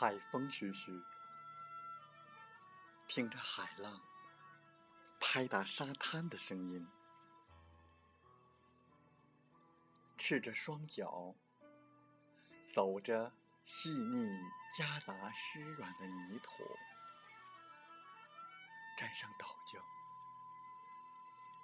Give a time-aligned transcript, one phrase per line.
[0.00, 1.02] 海风徐徐，
[3.08, 4.00] 听着海浪
[5.18, 6.88] 拍打沙滩的声音，
[10.16, 11.34] 赤着双脚，
[12.72, 13.32] 走着
[13.64, 14.30] 细腻
[14.76, 16.52] 夹杂湿软的泥土，
[18.96, 19.82] 沾上岛礁，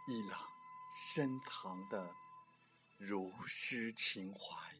[0.08, 0.40] 一朗
[0.90, 2.12] 深藏的
[2.98, 4.73] 如诗情怀。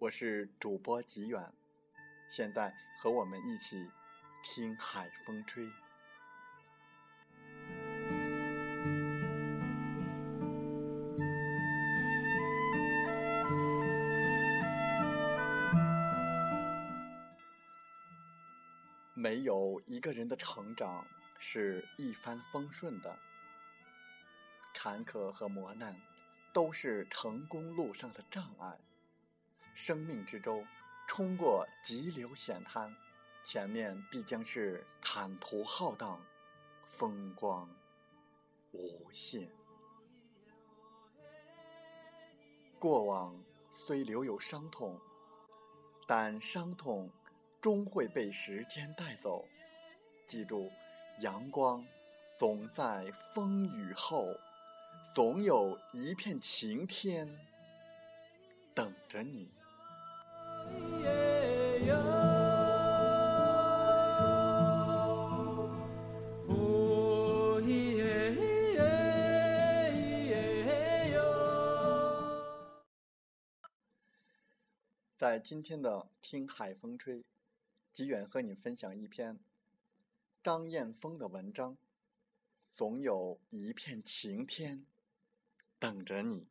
[0.00, 1.52] 我是主播吉远，
[2.30, 3.90] 现在和我们一起
[4.44, 5.68] 听海风吹。
[19.14, 21.04] 没有一个人的成长
[21.40, 23.18] 是一帆风顺的，
[24.72, 26.00] 坎坷和磨难
[26.52, 28.78] 都是成功路上的障碍。
[29.80, 30.66] 生命之舟，
[31.06, 32.92] 冲过急流险滩，
[33.44, 36.20] 前面必将是坦途浩荡，
[36.84, 37.70] 风光
[38.72, 39.48] 无限。
[42.76, 43.40] 过往
[43.72, 45.00] 虽留有伤痛，
[46.08, 47.08] 但伤痛
[47.60, 49.46] 终会被时间带走。
[50.26, 50.68] 记住，
[51.20, 51.86] 阳光
[52.36, 54.26] 总在风雨后，
[55.14, 57.38] 总有一片晴天
[58.74, 59.48] 等着你。
[75.16, 75.90] 在今天的
[76.22, 77.18] 《听海风吹》，
[77.92, 79.38] 吉远和你分享一篇
[80.42, 81.76] 张燕峰的文章，
[82.70, 84.86] 总有一片晴天
[85.78, 86.46] 等着你。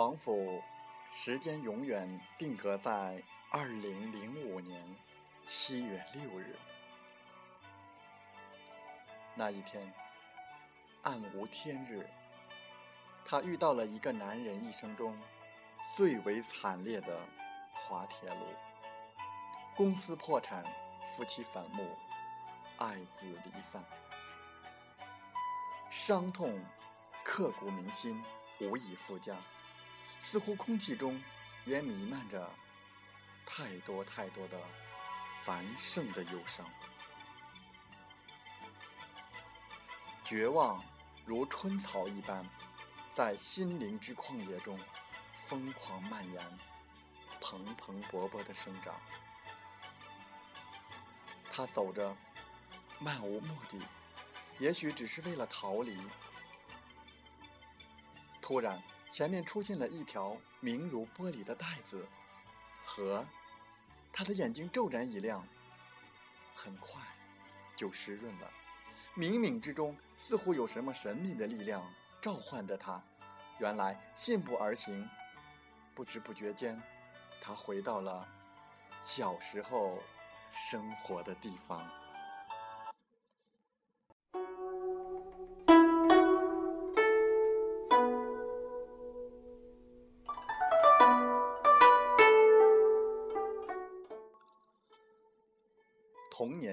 [0.00, 0.62] 仿佛
[1.12, 4.82] 时间永远定格在二零零五年
[5.46, 6.56] 七月六日
[9.34, 9.92] 那一天，
[11.02, 12.08] 暗无天日，
[13.26, 15.14] 他遇到了一个男人一生中
[15.94, 17.20] 最为惨烈的
[17.74, 18.46] 滑铁卢：
[19.76, 20.64] 公司破产，
[21.14, 21.86] 夫妻反目，
[22.78, 23.84] 爱子离散，
[25.90, 26.58] 伤痛
[27.22, 28.24] 刻骨铭心，
[28.60, 29.36] 无以复加。
[30.20, 31.20] 似乎空气中
[31.64, 32.48] 也弥漫着
[33.44, 34.60] 太多太多的
[35.44, 36.64] 繁盛的忧伤，
[40.24, 40.84] 绝望
[41.24, 42.46] 如春草一般，
[43.08, 44.78] 在心灵之旷野中
[45.46, 46.58] 疯狂蔓延，
[47.40, 48.94] 蓬蓬勃勃的生长。
[51.50, 52.16] 他走着，
[53.00, 53.80] 漫无目的，
[54.60, 55.98] 也许只是为了逃离。
[58.40, 58.80] 突然。
[59.12, 62.06] 前面出现了一条明如玻璃的带子，
[62.84, 63.24] 河，
[64.12, 65.46] 他的眼睛骤然一亮，
[66.54, 67.00] 很快
[67.76, 68.50] 就湿润了。
[69.16, 71.82] 冥冥之中，似乎有什么神秘的力量
[72.20, 73.02] 召唤着他。
[73.58, 75.08] 原来信步而行，
[75.94, 76.80] 不知不觉间，
[77.40, 78.26] 他回到了
[79.02, 79.98] 小时候
[80.50, 81.86] 生活的地方。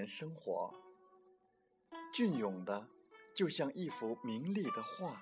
[0.08, 0.74] 生活，
[2.14, 2.88] 隽永的，
[3.34, 5.22] 就像一幅明丽的画，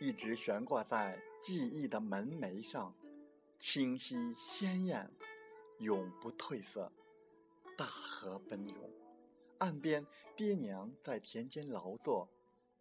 [0.00, 2.94] 一直悬挂在记忆的门楣上，
[3.58, 5.10] 清晰鲜艳，
[5.80, 6.92] 永不褪色。
[7.76, 8.90] 大河奔涌，
[9.58, 10.06] 岸边
[10.36, 12.28] 爹娘在田间劳作，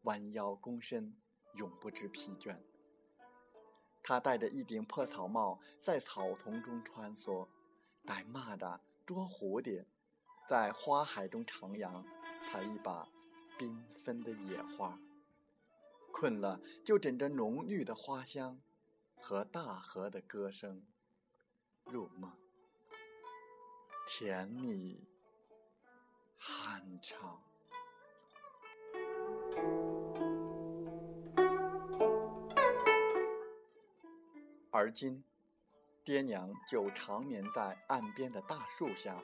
[0.04, 1.16] 弯腰躬身，
[1.56, 2.58] 永不知疲倦。
[4.04, 7.48] 他戴着一顶破草帽，在草丛中穿梭，
[8.06, 9.86] 逮蚂蚱，捉蝴蝶。
[10.50, 12.04] 在花海中徜徉，
[12.42, 13.08] 采一把
[13.60, 15.00] 缤纷的野花，
[16.12, 18.60] 困了就枕着浓郁的花香
[19.22, 20.84] 和大河的歌声
[21.84, 22.36] 入梦，
[24.08, 25.08] 甜蜜
[26.40, 27.44] 酣畅。
[34.72, 35.24] 而今，
[36.04, 39.22] 爹娘就长眠在岸边的大树下。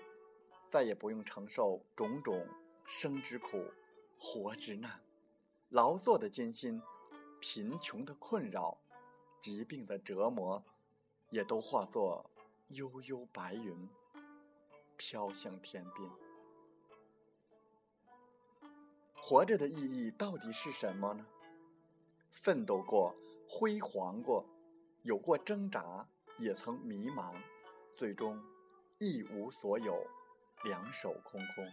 [0.76, 2.46] 再也不用承受种种
[2.84, 3.64] 生之苦、
[4.20, 5.02] 活之难、
[5.70, 6.82] 劳作的艰辛、
[7.40, 8.78] 贫穷的困扰、
[9.40, 10.62] 疾病的折磨，
[11.30, 12.30] 也都化作
[12.68, 13.88] 悠悠白云，
[14.98, 16.12] 飘向天边。
[19.16, 21.26] 活着的意义到底是什么呢？
[22.32, 23.16] 奋斗过，
[23.48, 24.46] 辉煌过，
[25.04, 26.06] 有过挣扎，
[26.38, 27.34] 也曾迷茫，
[27.96, 28.38] 最终
[28.98, 30.06] 一无所有，
[30.66, 31.66] 两手空空。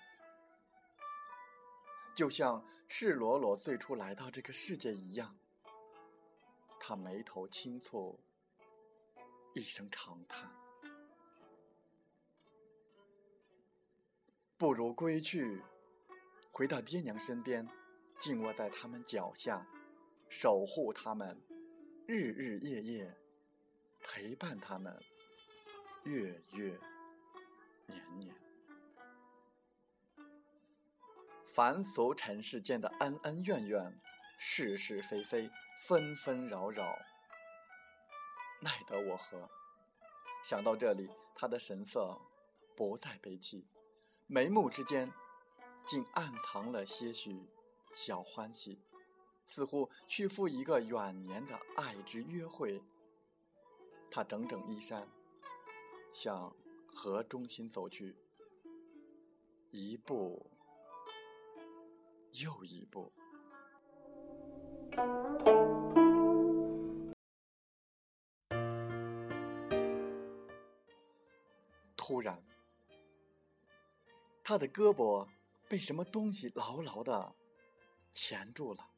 [2.14, 5.34] 就像赤裸裸最初来到这个世界一样，
[6.78, 8.16] 他眉头轻蹙，
[9.54, 10.48] 一声长叹，
[14.58, 15.60] 不如归去，
[16.50, 17.66] 回到爹娘身边，
[18.18, 19.66] 静卧在他们脚下。
[20.28, 21.38] 守护他们，
[22.06, 23.14] 日日夜夜
[24.00, 24.98] 陪伴他们，
[26.04, 26.78] 月月
[27.86, 28.41] 年年。
[31.54, 34.00] 凡俗尘世间的恩恩怨怨、
[34.38, 35.50] 是是非非、
[35.84, 36.98] 纷纷扰扰，
[38.60, 39.50] 奈得我何？
[40.42, 42.18] 想到这里，他的神色
[42.74, 43.66] 不再悲戚，
[44.26, 45.12] 眉目之间
[45.86, 47.46] 竟暗藏了些许
[47.92, 48.80] 小欢喜。
[49.44, 52.82] 似乎去赴一个远年的爱之约会，
[54.10, 55.06] 他整整衣衫，
[56.14, 56.56] 向
[56.86, 58.16] 河中心走去，
[59.70, 60.51] 一步
[62.32, 63.12] 又一步。
[71.96, 72.42] 突然，
[74.42, 75.26] 他的胳膊
[75.68, 77.34] 被什么东西牢牢的
[78.12, 78.90] 钳住了。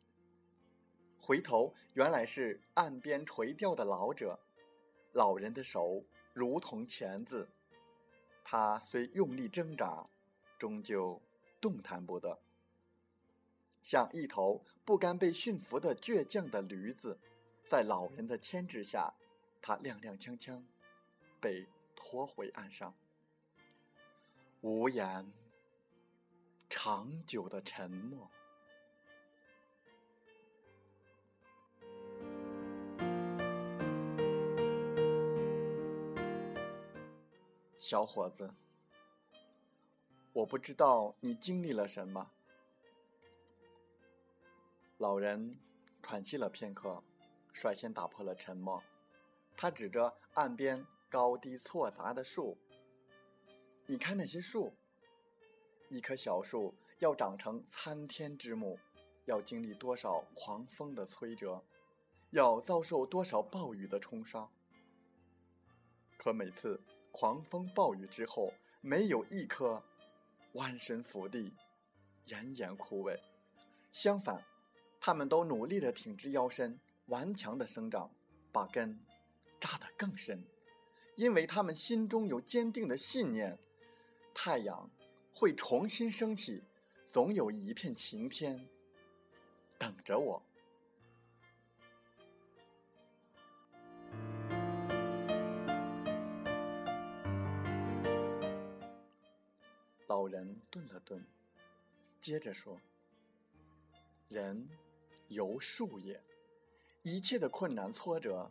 [1.18, 4.38] 回头，原来是岸边垂钓的老者。
[5.12, 7.48] 老人的手如同钳子，
[8.42, 10.08] 他虽用力挣扎，
[10.58, 11.22] 终究
[11.60, 12.36] 动弹不得，
[13.84, 17.20] 像一头不甘被驯服的倔强的驴子。
[17.66, 19.12] 在老人的牵制下，
[19.60, 20.62] 他踉踉跄跄，
[21.38, 22.94] 被拖回岸上。
[24.62, 25.30] 无言，
[26.70, 28.30] 长久的沉默。
[37.78, 38.50] 小伙子，
[40.32, 42.30] 我不知道你经历了什么。
[45.04, 45.54] 老人
[46.02, 47.04] 喘息了片刻，
[47.52, 48.82] 率先打破了沉默。
[49.54, 52.56] 他指着岸边高低错杂的树
[53.84, 54.72] ：“你看那些树，
[55.90, 58.78] 一棵小树要长成参天之木，
[59.26, 61.62] 要经历多少狂风的摧折，
[62.30, 64.50] 要遭受多少暴雨的冲刷。
[66.16, 69.84] 可每次……”狂风暴雨之后，没有一棵
[70.54, 71.52] 弯身伏地、
[72.26, 73.20] 奄奄枯萎。
[73.92, 74.42] 相反，
[75.06, 78.10] 他们都努力的挺直腰身，顽强的生长，
[78.50, 78.98] 把根
[79.60, 80.42] 扎得更深，
[81.14, 83.58] 因为他们心中有坚定的信念：
[84.32, 84.88] 太阳
[85.34, 86.64] 会重新升起，
[87.06, 88.66] 总有一片晴天
[89.76, 90.42] 等着我。
[100.06, 101.22] 老人顿了顿，
[102.22, 102.80] 接着说
[104.30, 104.66] ：“人
[105.28, 106.22] 由树也，
[107.02, 108.50] 一切的困难挫折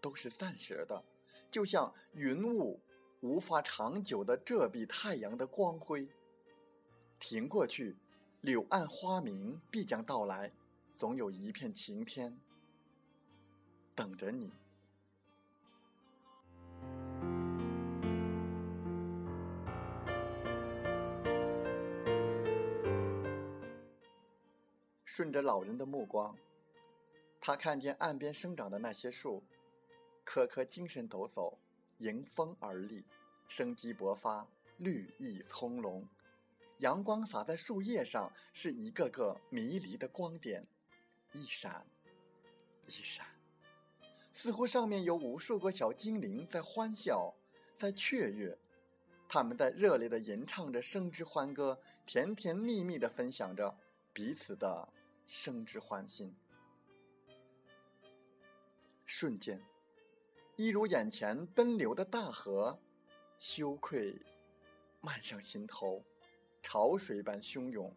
[0.00, 1.04] 都是暂时的，
[1.50, 2.80] 就像云雾
[3.20, 6.08] 无法长久的遮蔽太阳的光辉。
[7.18, 7.96] 停过去，
[8.40, 10.52] 柳暗花明必将到来，
[10.96, 12.38] 总有一片晴天
[13.94, 14.52] 等着你。”
[25.16, 26.36] 顺着老人的目光，
[27.40, 29.44] 他看见岸边生长的那些树，
[30.24, 31.56] 棵棵精神抖擞，
[31.98, 33.04] 迎风而立，
[33.46, 34.44] 生机勃发，
[34.78, 36.04] 绿意葱茏。
[36.78, 40.66] 阳光洒在树叶上，是一个个迷离的光点，
[41.32, 41.86] 一闪
[42.88, 43.24] 一闪，
[44.32, 47.32] 似乎上面有无数个小精灵在欢笑，
[47.76, 48.58] 在雀跃。
[49.28, 53.78] 他们在热烈地吟唱着生之欢歌，甜甜蜜蜜地分享着
[54.12, 54.88] 彼此的。
[55.26, 56.34] 生之欢欣，
[59.04, 59.60] 瞬间，
[60.56, 62.78] 一如眼前奔流的大河，
[63.38, 64.20] 羞愧
[65.00, 66.04] 漫上心头，
[66.62, 67.94] 潮水般汹涌。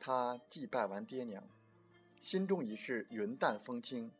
[0.00, 1.42] 他祭拜完爹娘，
[2.20, 4.10] 心中已是云淡风轻，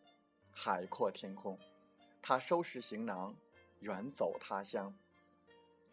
[0.51, 1.59] 海阔天空。
[2.21, 3.35] 他收拾行囊，
[3.81, 4.95] 远走他乡。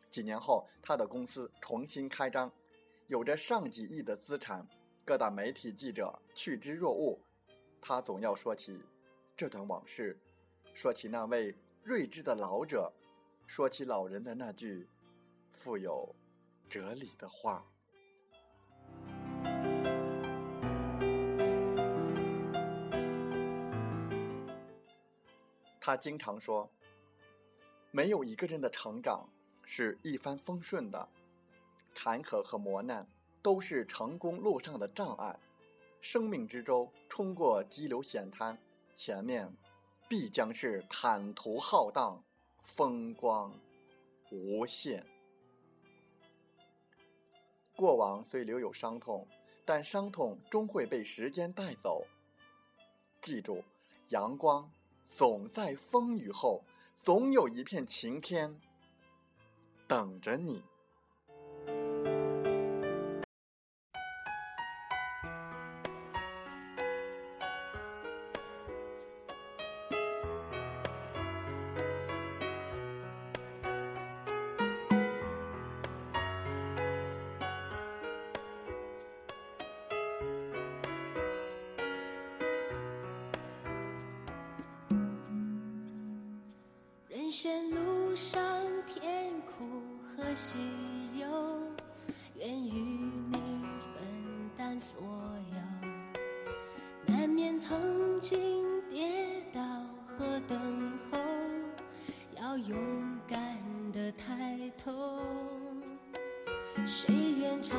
[0.10, 2.52] 几年后，他的公司重新开张。
[3.08, 4.68] 有着上几亿的资产，
[5.06, 7.20] 各大媒体记者趋之若鹜，
[7.80, 8.82] 他总要说起
[9.38, 10.18] 这段往事，
[10.74, 12.92] 说起那位睿智的老者，
[13.46, 14.88] 说起老人的那句
[15.52, 16.16] 富有
[16.68, 17.64] 哲理的话。
[25.80, 26.68] 他经常说
[27.94, 29.30] ：“没有一个人的成长
[29.64, 31.08] 是一帆风顺的，
[31.96, 33.08] 坎坷和磨难
[33.42, 35.40] 都是成功路上的障碍。
[36.00, 38.56] 生命之舟冲过激流险滩，
[38.96, 39.52] 前面
[40.08, 42.24] 必将是坦途浩荡，
[42.62, 43.52] 风光
[44.30, 45.04] 无限。
[47.76, 49.28] 过往虽留有伤痛，
[49.66, 52.06] 但伤痛终会被时间带走。
[53.22, 53.64] 记住，
[54.10, 54.70] 阳光。”
[55.16, 56.62] 总在风雨后，
[57.02, 58.60] 总有一片晴天
[59.88, 60.62] 等着你。
[87.26, 88.40] 人生路上，
[88.86, 89.66] 甜苦
[90.16, 90.60] 和喜
[91.20, 91.28] 忧，
[92.36, 92.72] 愿与
[93.32, 94.06] 你分
[94.56, 95.02] 担所
[95.52, 95.90] 有。
[97.08, 99.60] 难免曾经跌倒
[100.06, 101.18] 和等候，
[102.40, 102.78] 要勇
[103.28, 103.58] 敢
[103.92, 105.20] 的抬头。
[106.86, 107.76] 谁愿尝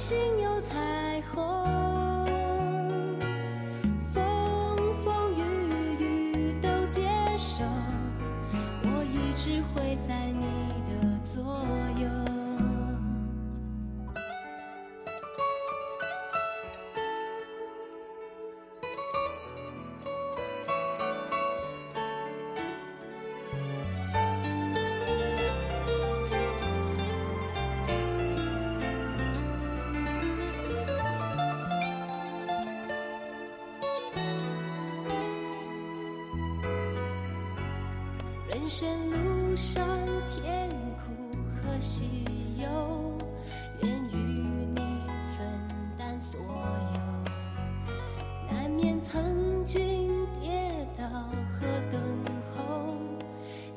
[0.00, 0.49] 心有
[38.70, 39.84] 人生路上，
[40.28, 41.10] 甜苦
[41.56, 42.24] 和喜
[42.56, 43.18] 忧，
[43.82, 44.16] 愿与
[44.76, 44.76] 你
[45.36, 45.44] 分
[45.98, 47.00] 担所有。
[48.48, 51.04] 难免曾经跌倒
[51.50, 52.00] 和等
[52.54, 52.94] 候，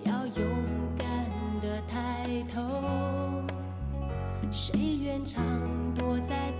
[0.03, 0.45] 要勇
[0.95, 1.07] 敢
[1.59, 2.61] 的抬头。
[4.51, 5.43] 谁愿常
[5.95, 6.51] 躲在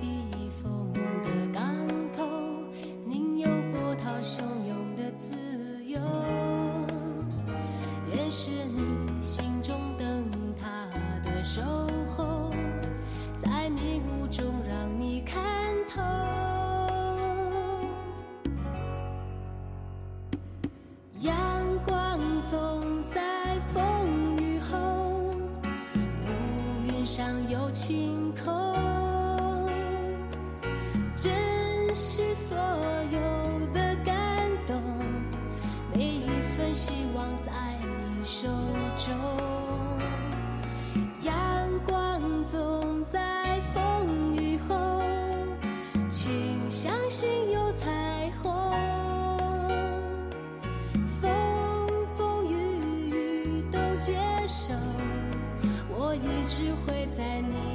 [27.03, 28.73] 乌云上有晴空。
[31.17, 31.33] 珍
[31.93, 32.57] 惜所
[33.11, 33.19] 有
[33.73, 34.15] 的感
[34.65, 34.81] 动，
[35.93, 37.51] 每一份希望在
[38.15, 38.23] 你。
[38.23, 38.47] 手
[38.95, 39.13] 中，
[41.23, 41.33] 阳
[41.85, 45.01] 光总在风雨后，
[46.09, 46.31] 请
[46.71, 47.62] 相信有
[56.43, 57.72] 我一直会在你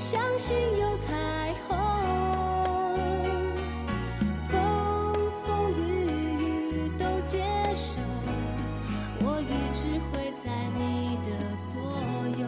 [0.00, 1.76] 相信有彩虹
[4.48, 5.76] 风风雨
[6.38, 8.00] 雨都接受
[9.20, 11.28] 我一直会在你的
[11.68, 11.78] 左
[12.40, 12.42] 右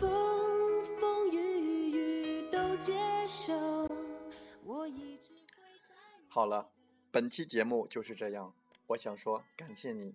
[0.00, 1.36] 风风雨
[1.90, 2.94] 雨都接
[3.26, 3.52] 受
[4.64, 5.94] 我一直会在
[6.28, 6.70] 好了
[7.10, 8.54] 本期节目就是这样
[8.86, 10.14] 我想说感谢你。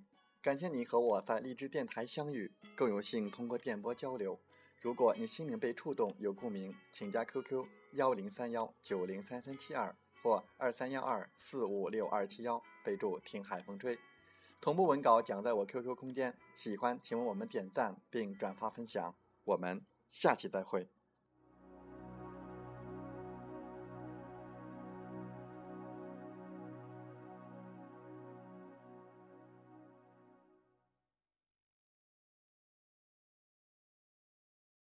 [0.50, 4.40] 感谢你和我在荔枝电台相遇，更有幸通过电波交流。
[4.82, 14.00] 如果你心灵被触动，有共鸣，请加 QQ 幺零三幺九零三三七二或二三幺二四五六二七幺，备注“听海风吹”。
[14.60, 19.14] 同步文稿讲在我 QQ 空间，喜欢请为我们点赞并转发分享。
[19.44, 20.90] 我们下期再会。